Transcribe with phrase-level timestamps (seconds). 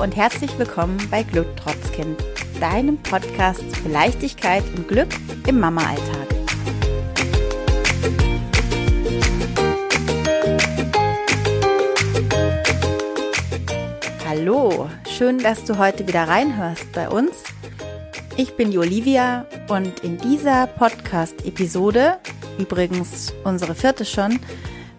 [0.00, 2.24] und herzlich willkommen bei Glücktrotzkind,
[2.58, 5.08] deinem Podcast für Leichtigkeit und Glück
[5.46, 6.26] im Mama-Alltag.
[14.26, 17.44] Hallo, schön, dass du heute wieder reinhörst bei uns.
[18.38, 22.16] Ich bin die Olivia und in dieser Podcast-Episode,
[22.58, 24.40] übrigens unsere vierte schon,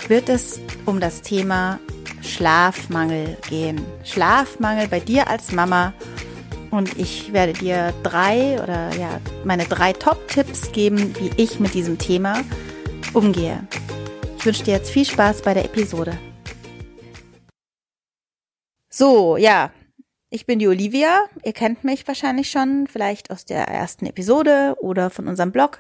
[0.07, 1.79] wird es um das Thema
[2.21, 3.85] Schlafmangel gehen.
[4.03, 5.93] Schlafmangel bei dir als Mama.
[6.69, 11.97] Und ich werde dir drei oder ja, meine drei Top-Tipps geben, wie ich mit diesem
[11.97, 12.41] Thema
[13.13, 13.67] umgehe.
[14.37, 16.17] Ich wünsche dir jetzt viel Spaß bei der Episode.
[18.89, 19.71] So, ja,
[20.29, 21.25] ich bin die Olivia.
[21.43, 25.79] Ihr kennt mich wahrscheinlich schon, vielleicht aus der ersten Episode oder von unserem Blog.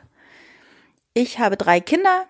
[1.13, 2.25] Ich habe drei Kinder,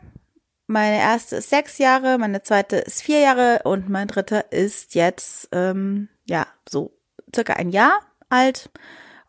[0.72, 5.50] meine erste ist sechs Jahre, meine zweite ist vier Jahre und mein dritter ist jetzt,
[5.52, 6.98] ähm, ja, so
[7.34, 8.70] circa ein Jahr alt.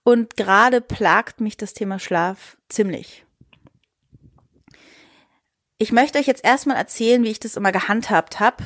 [0.05, 3.25] Und gerade plagt mich das Thema Schlaf ziemlich.
[5.79, 8.63] Ich möchte euch jetzt erstmal erzählen, wie ich das immer gehandhabt habe.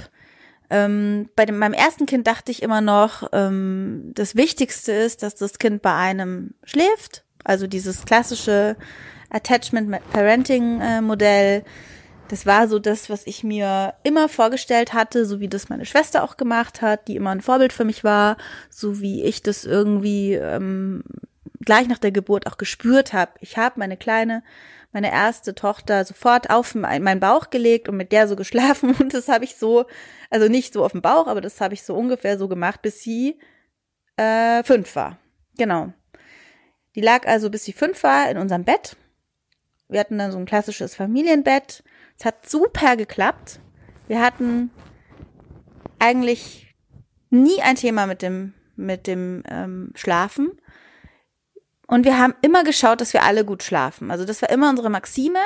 [0.69, 5.35] Ähm, bei dem, meinem ersten Kind dachte ich immer noch, ähm, das Wichtigste ist, dass
[5.35, 7.25] das Kind bei einem schläft.
[7.45, 8.77] Also dieses klassische
[9.31, 11.65] Attachment Parenting äh, Modell
[12.29, 16.23] das war so das, was ich mir immer vorgestellt hatte, so wie das meine Schwester
[16.23, 18.37] auch gemacht hat, die immer ein Vorbild für mich war,
[18.71, 21.03] so wie ich das irgendwie ähm,
[21.61, 23.33] gleich nach der Geburt auch gespürt habe.
[23.41, 24.43] Ich habe meine kleine,
[24.93, 29.29] meine erste Tochter sofort auf meinen Bauch gelegt und mit der so geschlafen und das
[29.29, 29.87] habe ich so,
[30.31, 33.01] also nicht so auf dem Bauch, aber das habe ich so ungefähr so gemacht, bis
[33.01, 33.39] sie
[34.17, 35.19] äh, fünf war.
[35.59, 35.93] Genau.
[36.95, 38.97] Die lag also, bis sie fünf war, in unserem Bett.
[39.89, 41.85] Wir hatten dann so ein klassisches Familienbett
[42.19, 43.61] es hat super geklappt.
[44.09, 44.70] Wir hatten
[45.98, 46.74] eigentlich
[47.30, 50.52] nie ein Thema mit dem, mit dem ähm, Schlafen.
[51.86, 54.11] Und wir haben immer geschaut, dass wir alle gut schlafen.
[54.11, 55.39] Also das war immer unsere Maxime.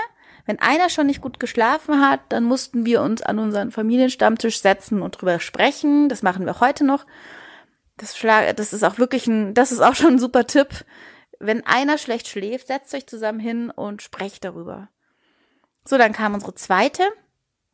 [0.47, 5.03] Wenn einer schon nicht gut geschlafen hat, dann mussten wir uns an unseren Familienstammtisch setzen
[5.03, 6.09] und drüber sprechen.
[6.09, 7.06] Das machen wir heute noch.
[7.99, 10.87] Das, Schlag, das ist auch wirklich ein, das ist auch schon ein super Tipp.
[11.39, 14.89] Wenn einer schlecht schläft, setzt euch zusammen hin und sprecht darüber.
[15.85, 17.03] So, dann kam unsere zweite.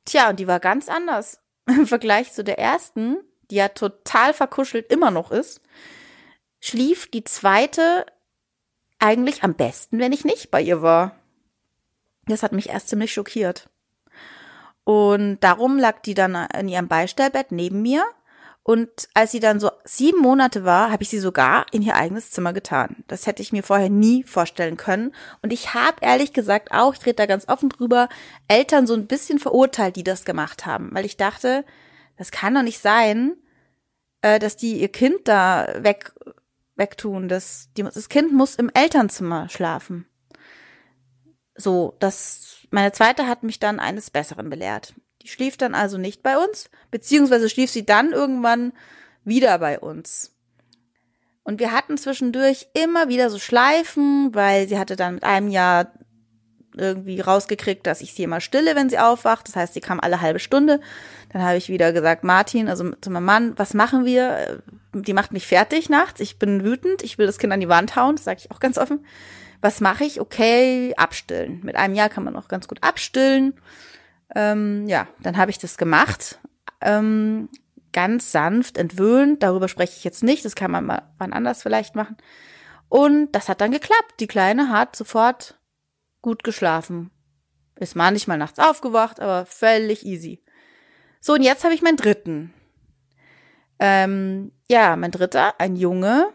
[0.05, 3.19] Tja, und die war ganz anders im Vergleich zu der ersten,
[3.51, 5.61] die ja total verkuschelt immer noch ist.
[6.61, 8.07] Schlief die zweite
[8.99, 11.17] eigentlich am besten, wenn ich nicht bei ihr war.
[12.27, 13.69] Das hat mich erst ziemlich schockiert.
[14.85, 18.05] Und darum lag die dann in ihrem Beistellbett neben mir
[18.67, 22.33] und als sie dann so sieben Monate war, habe ich sie sogar in ihr eigenes
[22.33, 23.05] Zimmer getan.
[23.07, 25.15] Das hätte ich mir vorher nie vorstellen können.
[25.41, 28.09] Und ich habe ehrlich gesagt auch, ich rede da ganz offen drüber,
[28.49, 30.93] Eltern so ein bisschen verurteilt, die das gemacht haben.
[30.93, 31.65] Weil ich dachte,
[32.17, 33.37] das kann doch nicht sein,
[34.23, 36.13] äh, dass die ihr Kind da weg,
[36.75, 37.29] wegtun.
[37.29, 40.09] Das, das Kind muss im Elternzimmer schlafen.
[41.55, 44.93] So, das, meine zweite hat mich dann eines Besseren belehrt.
[45.27, 48.73] Die schlief dann also nicht bei uns, beziehungsweise schlief sie dann irgendwann
[49.25, 50.31] wieder bei uns.
[51.43, 55.91] Und wir hatten zwischendurch immer wieder so Schleifen, weil sie hatte dann mit einem Jahr
[56.77, 59.49] irgendwie rausgekriegt, dass ich sie immer stille, wenn sie aufwacht.
[59.49, 60.81] Das heißt, sie kam alle halbe Stunde.
[61.33, 64.63] Dann habe ich wieder gesagt, Martin, also zu meinem Mann, was machen wir?
[64.93, 66.21] Die macht mich fertig nachts.
[66.21, 67.03] Ich bin wütend.
[67.03, 68.15] Ich will das Kind an die Wand hauen.
[68.15, 69.05] Das sage ich auch ganz offen.
[69.61, 70.21] Was mache ich?
[70.21, 71.63] Okay, abstillen.
[71.65, 73.55] Mit einem Jahr kann man auch ganz gut abstillen.
[74.35, 76.39] Ähm, ja, dann habe ich das gemacht.
[76.81, 77.49] Ähm,
[77.93, 79.43] ganz sanft entwöhnt.
[79.43, 80.45] Darüber spreche ich jetzt nicht.
[80.45, 82.17] Das kann man mal wann anders vielleicht machen.
[82.89, 84.21] Und das hat dann geklappt.
[84.21, 85.59] Die Kleine hat sofort
[86.23, 87.11] gut geschlafen.
[87.79, 90.43] Ist manchmal nachts aufgewacht, aber völlig easy.
[91.21, 92.55] So, und jetzt habe ich meinen dritten.
[93.79, 96.29] Ähm, ja, mein dritter, ein Junge,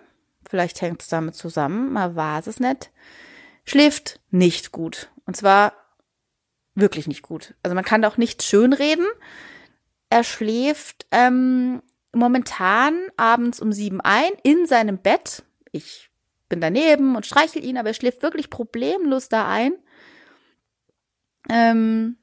[0.48, 2.92] vielleicht hängt es damit zusammen, mal war es nicht,
[3.66, 5.10] schläft nicht gut.
[5.26, 5.74] Und zwar
[6.76, 7.54] wirklich nicht gut.
[7.64, 9.06] Also man kann da auch nicht schönreden.
[10.10, 11.82] Er schläft ähm,
[12.14, 15.44] momentan abends um sieben ein in seinem Bett.
[15.72, 16.10] Ich
[16.50, 19.74] bin daneben und streichel ihn, aber er schläft wirklich problemlos da ein.
[21.50, 22.18] Ähm,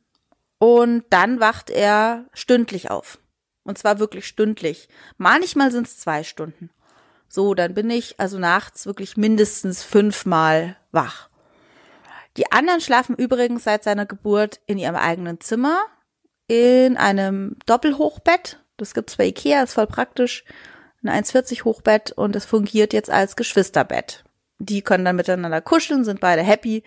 [0.58, 3.18] und dann wacht er stündlich auf.
[3.62, 4.88] Und zwar wirklich stündlich.
[5.16, 6.70] Manchmal sind es zwei Stunden.
[7.28, 11.28] So, dann bin ich also nachts wirklich mindestens fünfmal wach.
[12.38, 15.80] Die anderen schlafen übrigens seit seiner Geburt in ihrem eigenen Zimmer,
[16.46, 18.60] in einem Doppelhochbett.
[18.76, 20.44] Das gibt's bei Ikea, ist voll praktisch.
[21.02, 24.24] Ein 1,40 Hochbett und es fungiert jetzt als Geschwisterbett.
[24.60, 26.84] Die können dann miteinander kuscheln, sind beide happy.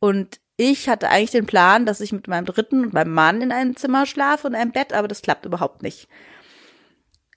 [0.00, 3.52] Und ich hatte eigentlich den Plan, dass ich mit meinem dritten und meinem Mann in
[3.52, 6.08] einem Zimmer schlafe und einem Bett, aber das klappt überhaupt nicht.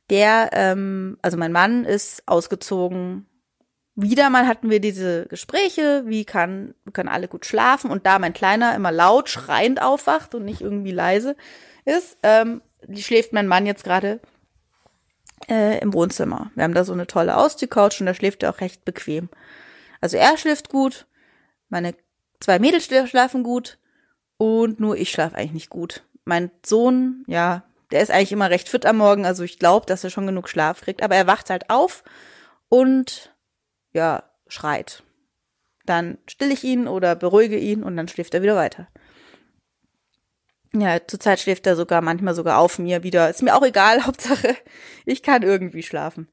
[0.09, 3.25] Der, ähm, also mein Mann ist ausgezogen.
[3.95, 8.33] Wieder mal hatten wir diese Gespräche, wie kann, können alle gut schlafen und da mein
[8.33, 11.35] Kleiner immer laut schreiend aufwacht und nicht irgendwie leise
[11.85, 12.61] ist, ähm,
[12.95, 14.19] schläft mein Mann jetzt gerade
[15.47, 16.51] äh, im Wohnzimmer.
[16.55, 19.29] Wir haben da so eine tolle Ausziehcouch und da schläft er auch recht bequem.
[20.01, 21.05] Also er schläft gut,
[21.69, 21.93] meine
[22.39, 23.77] zwei Mädels schlafen gut
[24.37, 26.03] und nur ich schlafe eigentlich nicht gut.
[26.25, 30.03] Mein Sohn, ja, der ist eigentlich immer recht fit am Morgen, also ich glaube, dass
[30.03, 32.03] er schon genug Schlaf kriegt, aber er wacht halt auf
[32.69, 33.32] und
[33.93, 35.03] ja, schreit.
[35.85, 38.87] Dann still ich ihn oder beruhige ihn und dann schläft er wieder weiter.
[40.73, 43.29] Ja, zurzeit schläft er sogar manchmal sogar auf mir wieder.
[43.29, 44.55] Ist mir auch egal, Hauptsache,
[45.05, 46.27] ich kann irgendwie schlafen.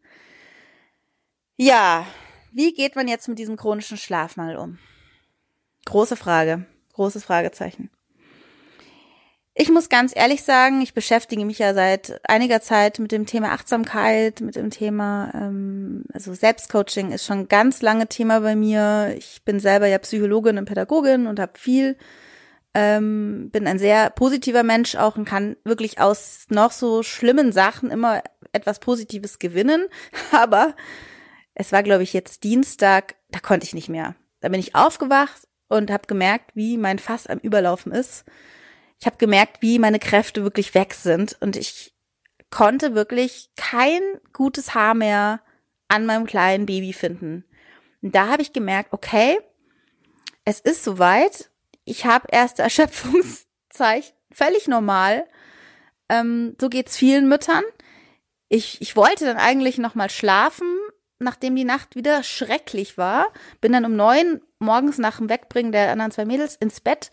[1.57, 2.07] Ja,
[2.53, 4.79] wie geht man jetzt mit diesem chronischen Schlafmangel um?
[5.85, 6.65] Große Frage,
[6.95, 7.91] großes Fragezeichen.
[9.61, 13.53] Ich muss ganz ehrlich sagen, ich beschäftige mich ja seit einiger Zeit mit dem Thema
[13.53, 19.15] Achtsamkeit, mit dem Thema, ähm, also Selbstcoaching ist schon ganz lange Thema bei mir.
[19.19, 21.99] Ich bin selber ja Psychologin und Pädagogin und habe viel
[22.73, 27.91] ähm, bin ein sehr positiver Mensch auch und kann wirklich aus noch so schlimmen Sachen
[27.91, 28.23] immer
[28.53, 29.89] etwas Positives gewinnen.
[30.33, 30.75] Aber
[31.53, 34.15] es war, glaube ich, jetzt Dienstag, da konnte ich nicht mehr.
[34.41, 38.25] Da bin ich aufgewacht und habe gemerkt, wie mein Fass am Überlaufen ist.
[39.00, 41.94] Ich habe gemerkt, wie meine Kräfte wirklich weg sind und ich
[42.50, 44.00] konnte wirklich kein
[44.32, 45.41] gutes Haar mehr
[45.88, 47.44] an meinem kleinen Baby finden.
[48.02, 49.38] Und da habe ich gemerkt, okay,
[50.44, 51.50] es ist soweit
[51.91, 55.26] ich habe erste Erschöpfungszeichen, völlig normal.
[56.08, 57.64] Ähm, so geht's vielen Müttern.
[58.49, 60.67] Ich, ich wollte dann eigentlich noch mal schlafen,
[61.19, 63.26] nachdem die Nacht wieder schrecklich war.
[63.61, 67.11] Bin dann um neun morgens nach dem Wegbringen der anderen zwei Mädels ins Bett.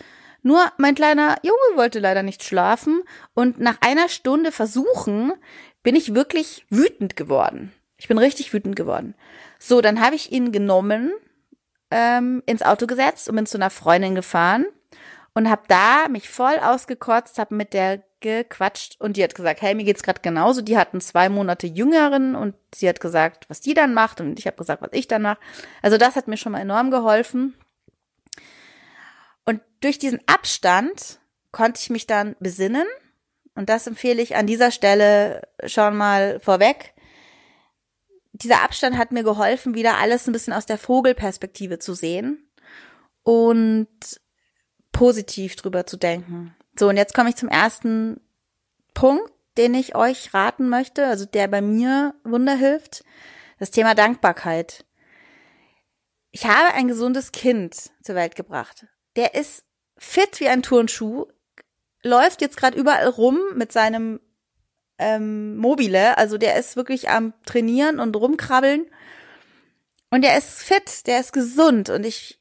[0.47, 3.01] Nur mein kleiner Junge wollte leider nicht schlafen
[3.33, 5.33] und nach einer Stunde Versuchen
[5.83, 7.73] bin ich wirklich wütend geworden.
[7.97, 9.13] Ich bin richtig wütend geworden.
[9.59, 11.11] So, dann habe ich ihn genommen,
[11.91, 14.65] ähm, ins Auto gesetzt und bin zu einer Freundin gefahren
[15.33, 19.75] und habe da mich voll ausgekotzt, habe mit der gequatscht und die hat gesagt, hey,
[19.75, 20.61] mir geht's gerade genauso.
[20.61, 24.47] Die hatten zwei Monate Jüngeren und sie hat gesagt, was die dann macht und ich
[24.47, 25.39] habe gesagt, was ich dann mache.
[25.81, 27.53] Also das hat mir schon mal enorm geholfen.
[29.81, 31.19] Durch diesen Abstand
[31.51, 32.87] konnte ich mich dann besinnen
[33.55, 36.93] und das empfehle ich an dieser Stelle schon mal vorweg
[38.41, 42.47] dieser Abstand hat mir geholfen, wieder alles ein bisschen aus der Vogelperspektive zu sehen
[43.23, 43.87] und
[44.91, 46.55] positiv drüber zu denken.
[46.77, 48.21] So, und jetzt komme ich zum ersten
[48.93, 53.03] Punkt, den ich euch raten möchte, also der bei mir Wunder hilft.
[53.59, 54.85] Das Thema Dankbarkeit.
[56.31, 58.85] Ich habe ein gesundes Kind zur Welt gebracht.
[59.15, 59.63] Der ist
[59.97, 61.25] fit wie ein Turnschuh,
[62.03, 64.19] läuft jetzt gerade überall rum mit seinem
[64.97, 66.17] ähm, mobile.
[66.17, 68.85] Also der ist wirklich am Trainieren und rumkrabbeln.
[70.09, 71.89] Und der ist fit, der ist gesund.
[71.89, 72.39] Und ich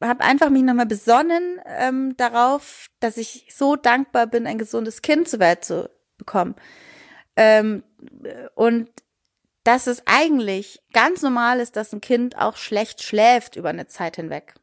[0.00, 5.28] habe einfach mich nochmal besonnen ähm, darauf, dass ich so dankbar bin, ein gesundes Kind
[5.28, 6.54] zur Welt zu bekommen.
[7.36, 7.82] Ähm,
[8.54, 8.88] und
[9.64, 14.16] dass es eigentlich ganz normal ist, dass ein Kind auch schlecht schläft über eine Zeit
[14.16, 14.54] hinweg.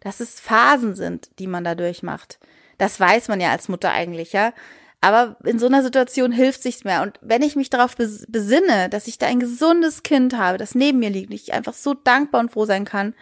[0.00, 2.38] Dass es Phasen sind, die man da durchmacht.
[2.78, 4.52] Das weiß man ja als Mutter eigentlich, ja.
[5.00, 7.02] Aber in so einer Situation hilft sich's mehr.
[7.02, 10.98] Und wenn ich mich darauf besinne, dass ich da ein gesundes Kind habe, das neben
[10.98, 13.14] mir liegt, ich einfach so dankbar und froh sein kann,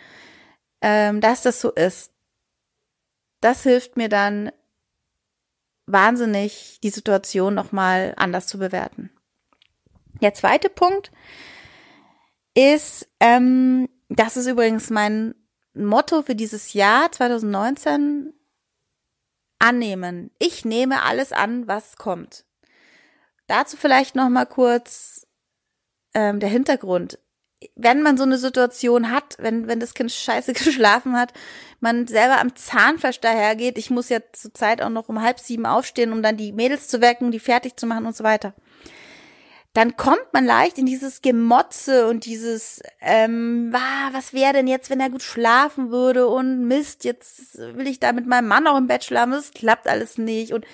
[0.80, 2.12] ähm, dass das so ist,
[3.40, 4.50] das hilft mir dann
[5.86, 9.10] wahnsinnig, die Situation nochmal anders zu bewerten.
[10.22, 11.12] Der zweite Punkt
[12.54, 15.34] ist, ähm, das ist übrigens mein
[15.84, 18.32] Motto für dieses Jahr 2019,
[19.58, 20.30] annehmen.
[20.38, 22.44] Ich nehme alles an, was kommt.
[23.46, 25.26] Dazu vielleicht noch mal kurz
[26.14, 27.18] ähm, der Hintergrund.
[27.74, 31.32] Wenn man so eine Situation hat, wenn, wenn das Kind scheiße geschlafen hat,
[31.80, 35.66] man selber am Zahnfleisch dahergeht, ich muss ja zur Zeit auch noch um halb sieben
[35.66, 38.54] aufstehen, um dann die Mädels zu wecken, die fertig zu machen und so weiter
[39.76, 44.88] dann kommt man leicht in dieses Gemotze und dieses, ähm, ah, was wäre denn jetzt,
[44.88, 48.78] wenn er gut schlafen würde und Mist, jetzt will ich da mit meinem Mann auch
[48.78, 50.64] im Bett schlafen, das klappt alles nicht und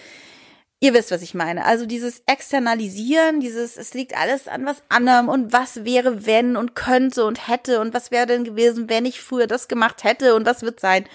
[0.79, 1.65] ihr wisst, was ich meine.
[1.65, 6.77] Also dieses Externalisieren, dieses, es liegt alles an was anderem und was wäre, wenn und
[6.77, 10.47] könnte und hätte und was wäre denn gewesen, wenn ich früher das gemacht hätte und
[10.47, 11.07] was wird sein.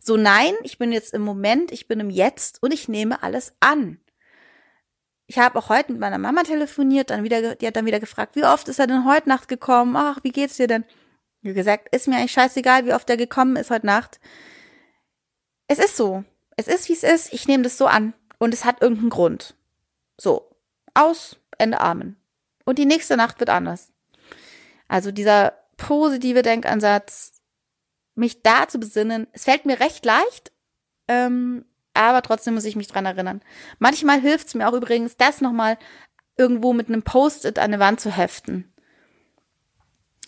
[0.00, 3.52] So nein, ich bin jetzt im Moment, ich bin im Jetzt und ich nehme alles
[3.60, 3.98] an
[5.26, 8.36] ich habe auch heute mit meiner Mama telefoniert, dann wieder, die hat dann wieder gefragt,
[8.36, 9.96] wie oft ist er denn heute Nacht gekommen?
[9.96, 10.84] Ach, wie geht's dir denn?
[11.42, 14.20] Wie gesagt, ist mir eigentlich scheißegal, wie oft er gekommen ist heute Nacht.
[15.66, 16.24] Es ist so.
[16.56, 17.32] Es ist, wie es ist.
[17.32, 18.14] Ich nehme das so an.
[18.38, 19.56] Und es hat irgendeinen Grund.
[20.16, 20.50] So.
[20.94, 22.16] Aus, Ende Amen.
[22.64, 23.92] Und die nächste Nacht wird anders.
[24.88, 27.32] Also dieser positive Denkansatz,
[28.14, 30.52] mich da zu besinnen, es fällt mir recht leicht,
[31.08, 31.64] ähm,
[31.96, 33.42] aber trotzdem muss ich mich dran erinnern.
[33.78, 35.78] Manchmal hilft es mir auch übrigens, das nochmal
[36.36, 38.72] irgendwo mit einem Post-it an eine Wand zu heften.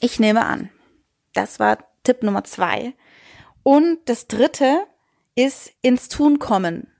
[0.00, 0.70] Ich nehme an.
[1.34, 2.94] Das war Tipp Nummer zwei.
[3.62, 4.87] Und das dritte
[5.34, 6.92] ist ins Tun kommen.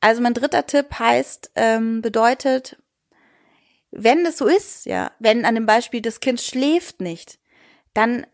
[0.00, 2.76] Also mein dritter Tipp heißt, ähm, bedeutet,
[3.90, 7.38] wenn es so ist, ja, wenn an dem Beispiel das Kind schläft nicht,
[7.94, 8.26] dann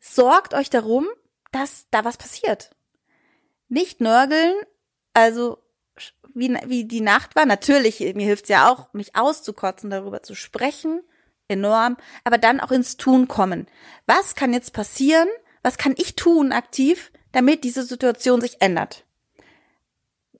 [0.00, 1.06] sorgt euch darum,
[1.50, 2.74] dass da was passiert.
[3.68, 4.54] Nicht nörgeln,
[5.14, 5.58] also
[6.34, 7.46] wie, wie die Nacht war.
[7.46, 11.02] Natürlich, mir hilft's ja auch, mich auszukotzen, darüber zu sprechen,
[11.48, 13.66] enorm, aber dann auch ins Tun kommen.
[14.06, 15.28] Was kann jetzt passieren?
[15.62, 19.04] Was kann ich tun aktiv, damit diese Situation sich ändert?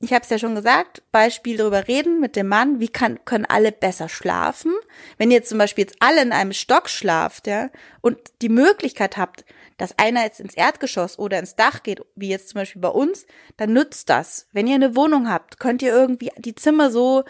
[0.03, 3.47] Ich habe es ja schon gesagt, Beispiel darüber reden mit dem Mann, wie kann, können
[3.47, 4.73] alle besser schlafen.
[5.17, 9.45] Wenn ihr zum Beispiel jetzt alle in einem Stock schlaft, ja, und die Möglichkeit habt,
[9.79, 13.27] dass einer jetzt ins Erdgeschoss oder ins Dach geht, wie jetzt zum Beispiel bei uns,
[13.57, 14.49] dann nützt das.
[14.51, 17.23] Wenn ihr eine Wohnung habt, könnt ihr irgendwie die Zimmer so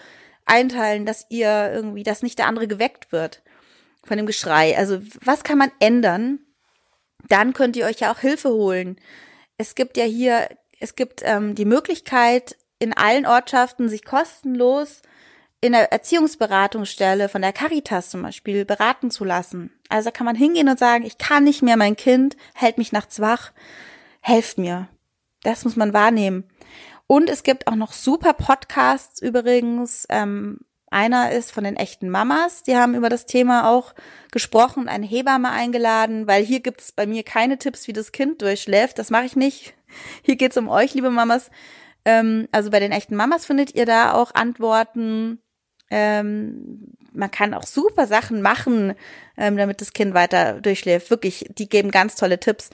[0.46, 3.42] einteilen, dass ihr irgendwie, dass nicht der andere geweckt wird
[4.02, 4.78] von dem Geschrei.
[4.78, 6.38] Also was kann man ändern?
[7.28, 8.96] Dann könnt ihr euch ja auch Hilfe holen.
[9.58, 10.48] Es gibt ja hier,
[10.80, 15.02] es gibt ähm, die Möglichkeit, in allen Ortschaften sich kostenlos
[15.60, 19.70] in der Erziehungsberatungsstelle von der Caritas zum Beispiel beraten zu lassen.
[19.88, 23.20] Also kann man hingehen und sagen, ich kann nicht mehr, mein Kind hält mich nachts
[23.20, 23.52] wach,
[24.20, 24.88] helft mir.
[25.44, 26.44] Das muss man wahrnehmen.
[27.06, 30.04] Und es gibt auch noch super Podcasts übrigens.
[30.08, 30.58] Ähm,
[30.90, 33.94] einer ist von den echten Mamas, die haben über das Thema auch
[34.32, 38.42] gesprochen, eine Hebamme eingeladen, weil hier gibt es bei mir keine Tipps, wie das Kind
[38.42, 38.98] durchschläft.
[38.98, 39.74] Das mache ich nicht.
[40.22, 41.50] Hier geht es um euch, liebe Mamas.
[42.04, 45.40] Ähm, also bei den echten Mamas findet ihr da auch Antworten.
[45.90, 48.94] Ähm, man kann auch super Sachen machen,
[49.36, 51.10] ähm, damit das Kind weiter durchschläft.
[51.10, 52.70] Wirklich, die geben ganz tolle Tipps.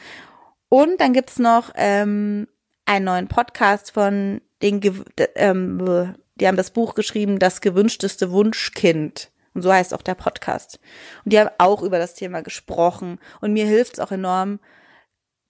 [0.68, 2.46] Und dann gibt's noch ähm,
[2.86, 4.92] einen neuen Podcast von den, Ge
[5.34, 9.30] ähm, die haben das Buch geschrieben, das gewünschteste Wunschkind.
[9.54, 10.78] Und so heißt auch der Podcast.
[11.24, 13.18] Und die haben auch über das Thema gesprochen.
[13.40, 14.60] Und mir hilft es auch enorm,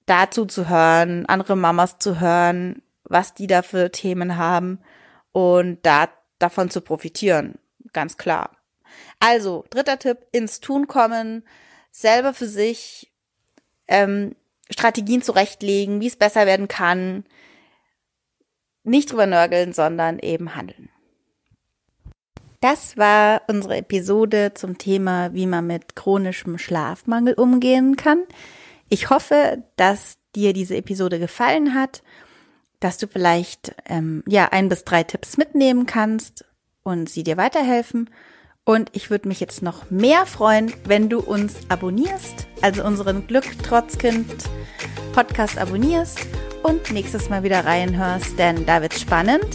[0.07, 4.81] dazu zu hören, andere Mamas zu hören, was die da für Themen haben
[5.33, 7.59] und da davon zu profitieren.
[7.93, 8.57] Ganz klar.
[9.21, 11.45] Also, dritter Tipp, ins Tun kommen,
[11.91, 13.13] selber für sich
[13.87, 14.35] ähm,
[14.71, 17.25] Strategien zurechtlegen, wie es besser werden kann.
[18.85, 20.91] Nicht drüber nörgeln, sondern eben handeln.
[22.61, 28.25] Das war unsere Episode zum Thema, wie man mit chronischem Schlafmangel umgehen kann.
[28.89, 32.03] Ich hoffe, dass dir diese Episode gefallen hat
[32.81, 36.45] dass du vielleicht ähm, ja ein bis drei Tipps mitnehmen kannst
[36.83, 38.11] und sie dir weiterhelfen.
[38.65, 43.47] Und ich würde mich jetzt noch mehr freuen, wenn du uns abonnierst, also unseren Glück
[43.63, 44.27] trotz Kind
[45.15, 46.21] Podcast abonnierst
[46.63, 49.47] und nächstes Mal wieder reinhörst, denn da wird's spannend.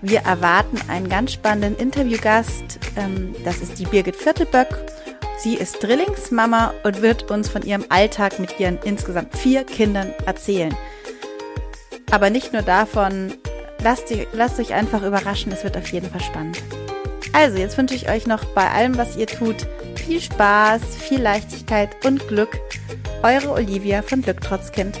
[0.00, 2.78] Wir erwarten einen ganz spannenden Interviewgast.
[2.96, 4.68] Ähm, das ist die Birgit Viertelböck.
[5.38, 10.74] Sie ist Drillingsmama und wird uns von ihrem Alltag mit ihren insgesamt vier Kindern erzählen.
[12.10, 13.34] Aber nicht nur davon,
[13.82, 16.62] lasst, lasst euch einfach überraschen, es wird auf jeden Fall spannend.
[17.32, 21.90] Also, jetzt wünsche ich euch noch bei allem, was ihr tut, viel Spaß, viel Leichtigkeit
[22.04, 22.58] und Glück.
[23.22, 24.98] Eure Olivia von Glück trotz Kind.